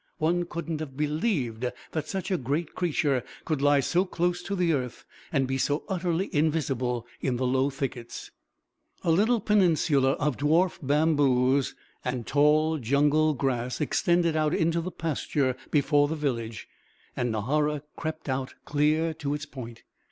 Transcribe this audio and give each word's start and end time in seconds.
One 0.17 0.45
couldn't 0.45 0.79
have 0.79 0.97
believed 0.97 1.63
that 1.91 2.07
such 2.07 2.31
a 2.31 2.37
great 2.37 2.73
creature 2.73 3.23
could 3.45 3.61
lie 3.61 3.81
so 3.81 4.03
close 4.03 4.41
to 4.41 4.55
the 4.55 4.73
earth 4.73 5.05
and 5.31 5.45
be 5.47 5.59
so 5.59 5.83
utterly 5.87 6.35
invisible 6.35 7.05
in 7.21 7.35
the 7.35 7.45
low 7.45 7.69
thickets. 7.69 8.31
A 9.03 9.11
little 9.11 9.39
peninsula 9.39 10.13
of 10.13 10.37
dwarf 10.37 10.79
bamboos 10.81 11.75
and 12.03 12.25
tall 12.25 12.79
jungle 12.79 13.35
grass 13.35 13.79
extended 13.79 14.35
out 14.35 14.55
into 14.55 14.81
the 14.81 14.89
pasture 14.89 15.55
before 15.69 16.07
the 16.07 16.15
village 16.15 16.67
and 17.15 17.31
Nahara 17.31 17.83
crept 17.95 18.27
out 18.27 18.55
clear 18.65 19.13
to 19.13 19.35
its 19.35 19.45
point. 19.45 19.83